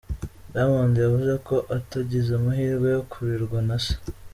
Diamond 0.51 0.93
yavuze 1.03 1.33
ko 1.47 1.55
atagize 1.77 2.29
amahirwe 2.39 2.87
yo 2.95 3.01
kurerwa 3.11 3.59
na 3.67 3.77
Se. 3.85 3.93